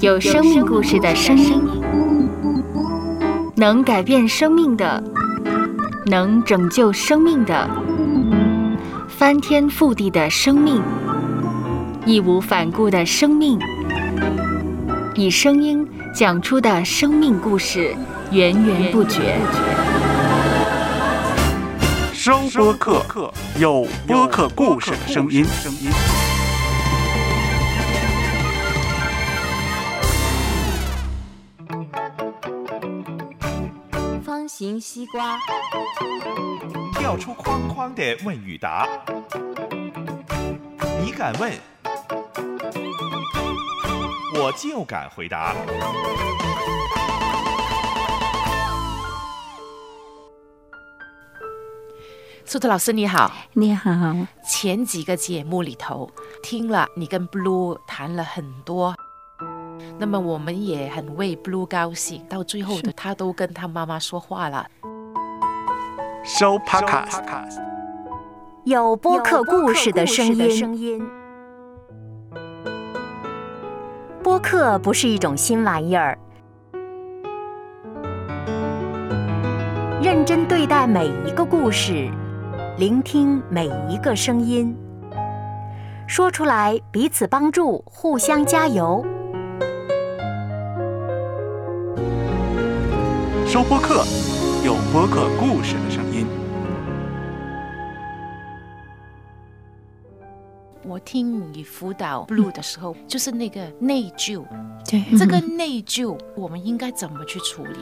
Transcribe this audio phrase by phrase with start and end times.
[0.00, 1.58] 有生命故事的声音，
[3.54, 5.02] 能改变生命的，
[6.04, 7.68] 能拯救生命的，
[9.08, 10.82] 翻天覆地的生命，
[12.04, 13.58] 义无反顾的生命，
[15.14, 17.96] 以声音讲出的生命故事，
[18.30, 19.38] 源源不绝。
[22.12, 25.46] 声播客，有播客故事的声音。
[34.66, 35.38] 方形西瓜，
[36.94, 38.88] 跳出框框的问与答，
[41.00, 41.52] 你敢问，
[44.34, 45.54] 我就敢回答。
[52.44, 53.92] 苏特老师你好，你好。
[54.44, 56.10] 前几个节目里头
[56.42, 58.96] 听了你跟 Blue 谈了很多，
[59.98, 62.22] 那么我们也很为 Blue 高兴。
[62.28, 64.66] 到最后的他都跟他妈妈说话了。
[66.22, 67.60] 收 Podcast，
[68.64, 71.02] 有播客故事的声音。
[74.22, 76.18] 播客不是一种新玩意儿，
[80.02, 82.10] 认真对待每一个故事。
[82.76, 84.76] 聆听每一个声音，
[86.06, 89.02] 说出来彼此帮助，互相加油。
[93.56, 94.04] 收播客，
[94.62, 96.26] 有播客故事的声音。
[100.84, 104.44] 我听你辅导 Blue 的时候，就是那个内疚，
[104.86, 107.78] 对，这个内疚我们应该怎么去处理？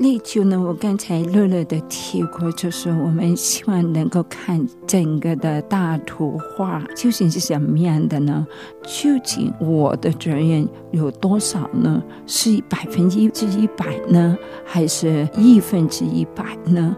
[0.00, 0.56] 内疚呢？
[0.60, 8.46] 我刚才乐乐的提过，就是我们希望能够看整个的大图画究竟是什么样的呢？
[8.84, 12.00] 究竟我的责任有多少呢？
[12.26, 16.96] 是百分之一百呢，还是亿分之一百呢？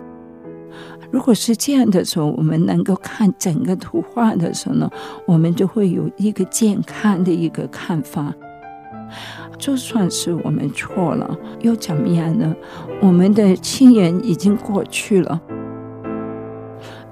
[1.11, 4.91] 如果是这样的时候，我们能够看整个图画的时候呢，
[5.27, 8.35] 我们就会有一个健康的一个看法。
[9.61, 12.57] 就算是我们错了，又怎么样呢？
[13.01, 15.41] 我们的亲人已经过去了。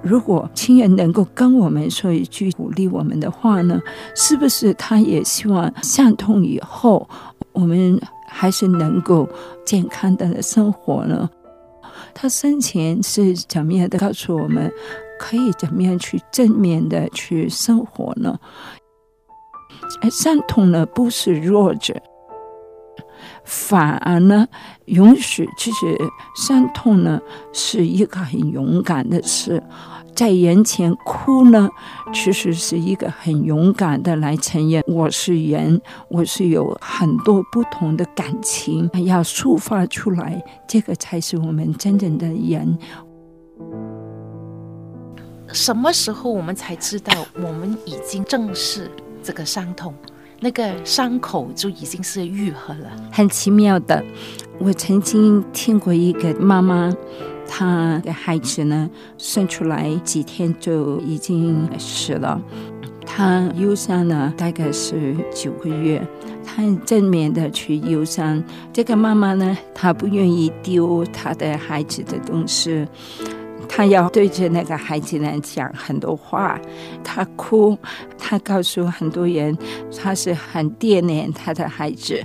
[0.00, 3.78] 如果亲人能够跟我们说一句鼓励我们的话呢，
[4.14, 7.06] 是不是他也希望伤痛以后，
[7.53, 9.28] 我们还是能够
[9.66, 11.28] 健康的生活呢？
[12.14, 14.72] 他生前是怎么样的告诉我们，
[15.19, 18.38] 可以怎么样去正面的去生活呢？
[20.10, 21.94] 伤痛呢，不是弱者。
[23.50, 24.47] 反而呢，
[24.84, 25.98] 允许其实
[26.36, 27.19] 伤痛呢
[27.50, 29.62] 是一个很勇敢的事，
[30.14, 31.66] 在人前哭呢，
[32.12, 42.78] 其实是一个很勇敢的来承认我是人，我是有很多不同的感情要抒发出来，这个才是我们真正的人。
[45.54, 48.91] 什么时候我们才知道我们已经正视
[49.22, 49.94] 这个伤痛？
[50.41, 54.04] 那个伤口就已经是愈合了，很奇妙的。
[54.59, 56.94] 我曾经听过一个妈妈，
[57.47, 62.41] 她的孩子呢生出来几天就已经死了，
[63.04, 66.00] 她忧伤呢大概是九个月，
[66.44, 68.43] 她很正面的去忧伤。
[68.72, 72.87] 这个妈妈呢，她不愿意丢她的孩子的东西。
[73.78, 76.60] 他要对着那个孩子来讲很多话，
[77.04, 77.78] 他哭，
[78.18, 79.56] 他告诉很多人，
[79.96, 82.20] 他是很惦念他的孩子，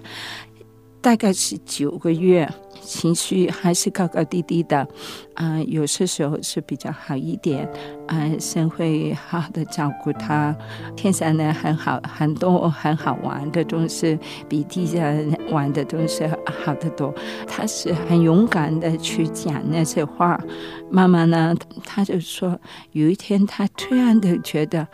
[0.99, 2.51] 大概是九个月。
[2.83, 4.87] 情绪还是高高低低的，
[5.35, 7.67] 啊，有些时候是比较好一点，
[8.07, 10.55] 啊，神会好好的照顾他。
[10.95, 15.13] 天上呢很好，很多很好玩的东西，比地下
[15.49, 16.25] 玩的东西
[16.65, 17.13] 好得多。
[17.47, 20.39] 他是很勇敢的去讲那些话。
[20.91, 21.55] 妈妈呢，
[21.85, 22.59] 他就说，
[22.91, 24.87] 有一天他突然的觉得。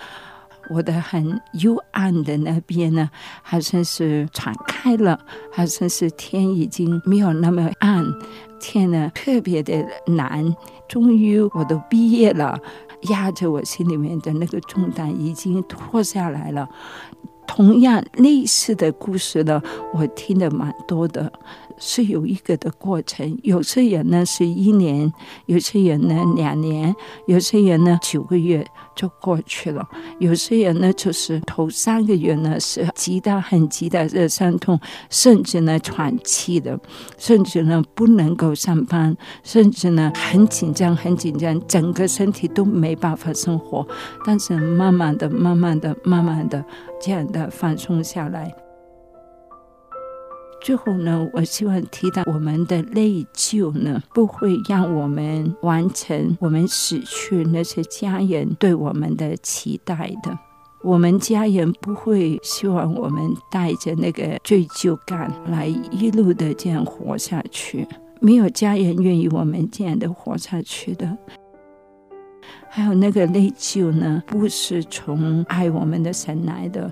[0.69, 3.09] 我的很幽暗的那边呢，
[3.41, 5.19] 好像是敞开了，
[5.51, 8.05] 好像是天已经没有那么暗，
[8.59, 10.55] 天呢特别的蓝。
[10.87, 12.59] 终于我都毕业了，
[13.09, 16.67] 压着我心里面的那个重担已经脱下来了。
[17.49, 19.59] 同样类似的故事呢，
[19.91, 21.33] 我听的蛮多的，
[21.79, 23.39] 是有一个的过程。
[23.41, 25.11] 有些人呢是一年，
[25.47, 28.63] 有些人呢两年，有些人呢九个月。
[28.95, 29.87] 就过去了。
[30.19, 34.77] 有些人呢，就是头三个月呢是极大、很极大的伤痛，
[35.09, 36.77] 甚至呢喘气的，
[37.17, 43.87] 甚至呢不能够上班，甚至呢很紧张、很紧张，整个身体都没办法生活。
[44.25, 46.61] 但是慢慢的、慢慢的、慢慢的
[47.01, 48.51] 这样的放松下来。
[50.61, 60.37] 最后呢，我希望提到我们的内疚呢，不会让我们完成我们死去那些家人对我们的期待的。
[60.83, 67.87] 我们家人不会希望我们带着那个罪疚感来一路的这样活下去。
[68.19, 71.17] 没有家人愿意我们这样的活下去的。
[72.69, 76.91] 还有那个内疚呢，不是从爱我们的神来的。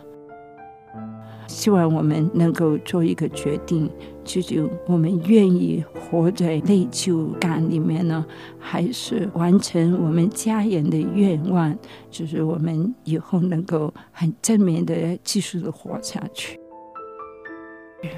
[1.58, 3.90] 希望我们能够做一个决定，
[4.24, 8.24] 究竟我们愿意活在内疚感里面呢，
[8.60, 11.76] 还是完成我们家人的愿望，
[12.12, 16.60] 就是我们以后能够很正面的继续的活下去。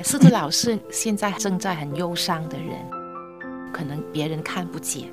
[0.03, 2.75] 是的，老师现在正在很忧伤的人，
[3.71, 5.03] 可能别人看不见。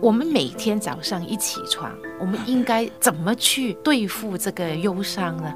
[0.00, 5.52] 我们每天早上一起床，我们应该怎么去对付这个忧伤呢？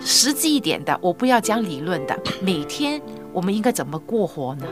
[0.00, 2.18] 实际一点的，我不要讲理论的。
[2.42, 3.00] 每天
[3.32, 4.66] 我们应该怎么过活呢？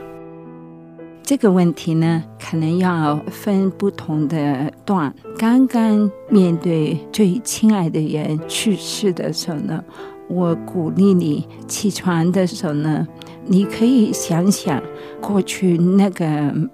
[1.23, 5.15] 这个问题呢，可能要分不同的段。
[5.39, 9.83] 刚刚面对最亲爱的人去世的时候呢，
[10.29, 13.09] 我鼓励你起床的时候呢，
[13.47, 14.83] 你可以想想
[15.19, 16.25] 过去那个，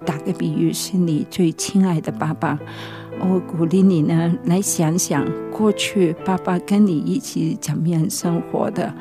[0.05, 2.59] 打个比喻，是你最亲爱的爸爸。
[3.21, 5.25] 我鼓励你呢，来想想
[5.61, 8.91] 过去爸爸跟你一起怎么样生活的，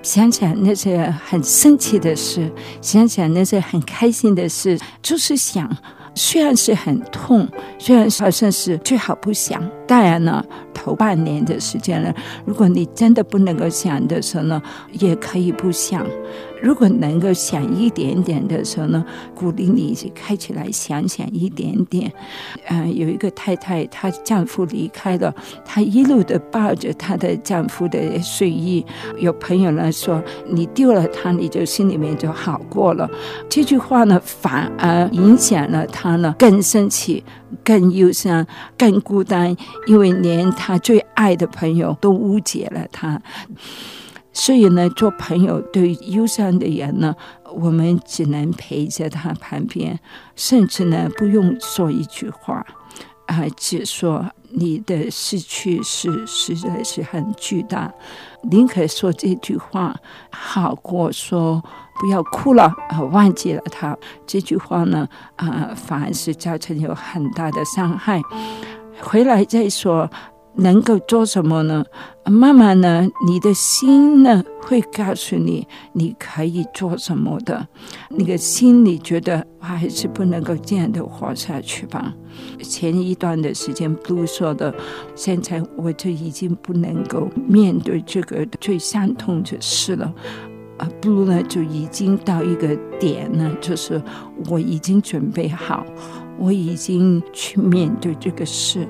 [0.00, 2.48] 想想那些很生气的事，
[2.80, 5.68] 想想那些很开心的事，就是想，
[6.14, 7.48] 虽然是很痛，
[7.80, 9.68] 虽然好像是最好不想。
[9.88, 10.46] 当然了，
[10.84, 12.12] 头半年的时间呢，
[12.44, 16.06] 如果你真的不能够想的时候呢，也可以不想。
[16.60, 19.04] 如果能够想一点点的时候呢，
[19.34, 22.10] 鼓励你开起来想想一点点。
[22.68, 25.34] 嗯，有一个太太，她丈夫离开了，
[25.64, 28.84] 她一路的抱着她的丈夫的睡衣。
[29.18, 33.10] 有朋友呢说：“你丢了他，你就心里面就好过了。”
[33.48, 37.22] 这句话呢，反而影响了她呢，更生气、
[37.62, 38.46] 更忧伤、
[38.78, 39.54] 更孤单，
[39.86, 43.20] 因为连她最爱的朋友都误解了他。
[44.36, 47.14] 所以呢，做朋友对忧伤的人呢，
[47.54, 49.96] 我们只能陪在他旁边，
[50.34, 52.66] 甚至呢不用说一句话，
[53.26, 57.94] 啊，只说你的失去是实在是很巨大，
[58.50, 59.94] 宁可说这句话，
[60.30, 61.62] 好过说
[62.00, 63.96] 不要哭了啊，忘记了他。
[64.26, 68.20] 这句话呢，啊，反而是造成有很大的伤害。
[69.00, 70.10] 回来再说。
[70.56, 71.84] 能够做什么呢？
[72.24, 77.66] 慢慢呢，你的心呢会告诉你你可以做什么的。
[78.08, 82.14] 那个心里觉得我还是不能够这样的活下去吧。
[82.62, 84.74] 前一段的时间，Blue 说的，
[85.14, 90.12] 现在我就已经不能够面对这个最伤痛的事了。
[90.76, 94.02] 啊不如呢就已经到一个点呢，就是
[94.48, 95.86] 我已经准备好，
[96.38, 98.88] 我已经去面对这个事。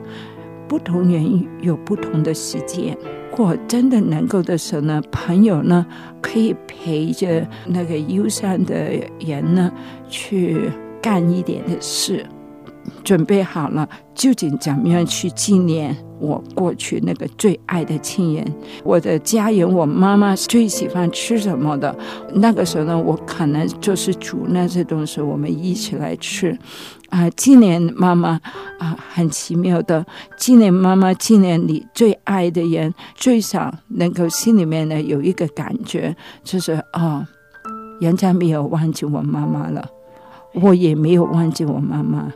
[0.74, 2.98] 不同人有不同的时间。
[3.30, 5.86] 如果真的能够的时候呢，朋友呢
[6.20, 8.74] 可以陪着那个忧伤的
[9.20, 9.70] 人呢
[10.08, 10.68] 去
[11.00, 12.26] 干一点的事。
[13.04, 18.44] 准备好了，究竟怎么样去纪念我过去那个最爱的亲人？
[18.82, 21.96] 我的家人，我妈妈最喜欢吃什么的？
[22.34, 26.58] 那个时候呢，我可能就是煮那些东西，我们一起来吃。
[27.14, 28.40] 啊，纪念妈妈
[28.80, 30.04] 啊，很奇妙的
[30.36, 37.24] 纪念妈妈，纪念你最爱的人，最少能够心里面呢有一个感觉，就是啊，
[38.00, 39.88] 人家没有忘记我妈妈了，
[40.54, 42.32] 我也没有忘记我妈妈。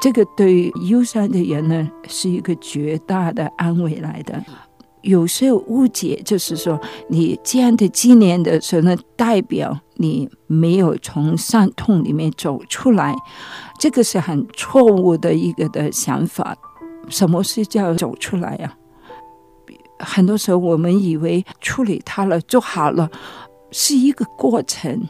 [0.00, 4.42] 这个对忧伤的人呢，是一个绝大的安慰来的。
[5.02, 13.12] 有时候误解就是说，你这样的纪念的时候呢，代表你没有从伤痛里面走出来，
[13.82, 16.56] 这个是很错误的一个的想法。
[17.08, 18.72] 什么是叫走出来呀？
[19.98, 23.10] 很多时候我们以为处理它了就好了，
[23.72, 25.08] 是一个过程。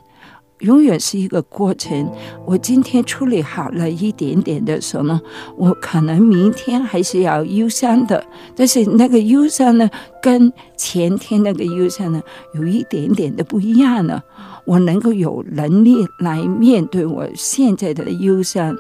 [0.62, 2.10] 永远是一个过程。
[2.46, 5.20] 我今天处理好了一点点的时候呢，
[5.56, 8.24] 我可能明天还是要忧伤的。
[8.56, 9.88] 但是那个忧伤呢，
[10.22, 12.22] 跟前天那个忧伤呢，
[12.54, 14.22] 有一点点的不一样呢。
[14.64, 18.76] 我能够有能力来面对我现在的忧伤。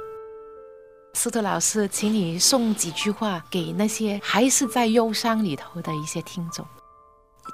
[1.14, 6.64] 斯特老师，请你送几句话给那些还是在忧伤里头的一些听众。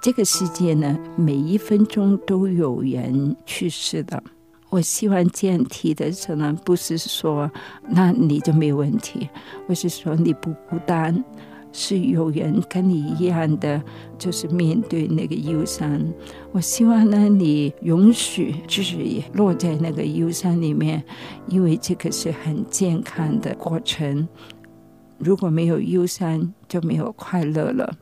[0.01, 4.23] 这个世界呢，每一分钟都有人去世的。
[4.71, 7.51] 我希望这样提的时候呢，不是说
[7.89, 9.29] 那你就没有问题，
[9.67, 11.25] 我是说你不孤单。
[11.71, 13.81] 是有人跟你一样的，
[14.19, 16.03] 就是面对那个忧伤。
[16.51, 21.05] 我希望呢，你允许自己落在那个忧伤里面，
[21.47, 24.27] 因为这个是很健康的过程。
[25.19, 27.95] 如果没有忧伤，就没有快乐了。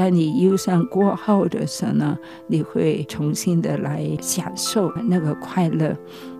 [0.00, 5.94] 在你忧伤过后的时候呢，你会重新的来享受那个快乐。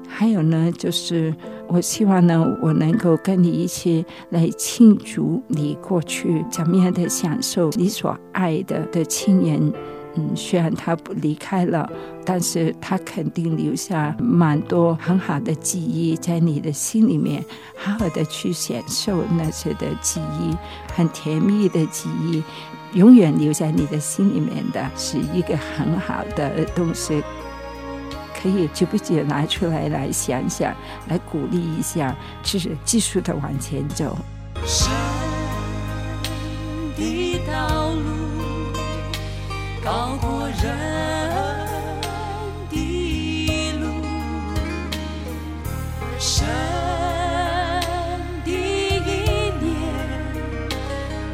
[0.09, 1.35] 还有呢，就是
[1.69, 9.71] 我希望呢，我能够跟你一起来庆祝你过去怎么样的享受你所爱的的亲人。
[10.17, 11.89] 嗯，虽然他不离开了，
[12.25, 17.45] 但是他肯定留下蛮多很好的记忆在你的心里面，
[17.77, 20.57] 好好的去享受那些的记忆，
[20.95, 22.43] 很甜蜜的记忆，
[22.95, 27.23] 永远留在你的心里面的是一个很好的东西。
[28.43, 30.75] 可以久不久拿出来来想想，
[31.09, 34.17] 来鼓励一下，就是继续的往前走。
[39.83, 40.63] 高过人
[42.71, 43.87] 的路，
[46.19, 46.47] 神
[48.45, 49.65] 的意念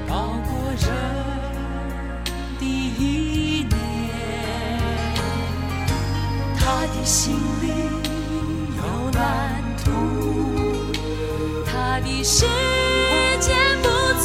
[0.09, 0.15] 高
[0.49, 0.49] 过
[0.79, 0.87] 人
[2.61, 3.71] 的意念。
[6.57, 7.65] 他的心里
[8.77, 8.81] 有
[9.13, 9.91] 蓝图，
[11.67, 12.47] 他的时
[13.41, 13.89] 间不
[14.23, 14.25] 错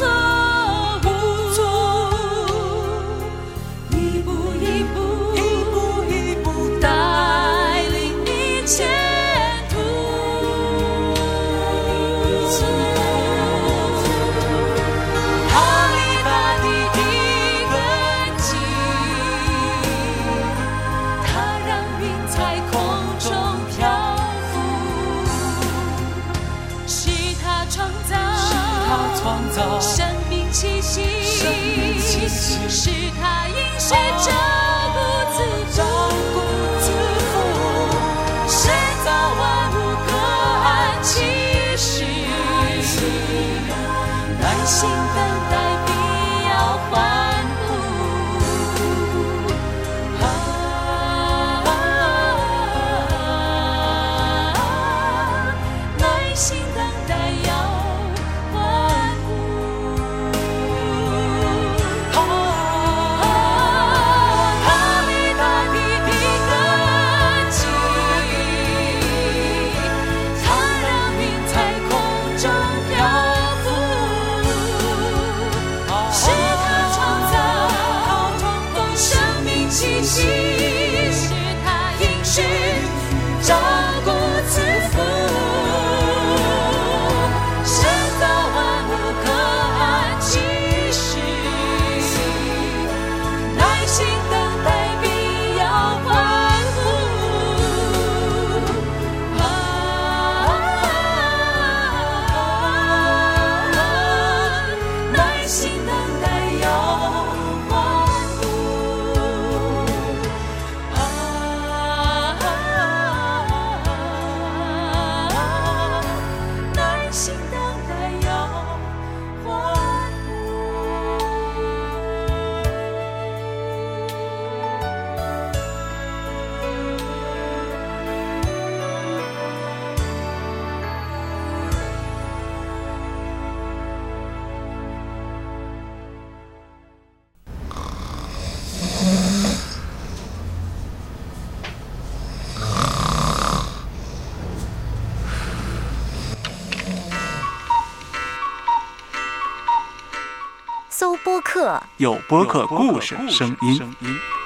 [151.42, 154.41] 播客，有播客故事声音。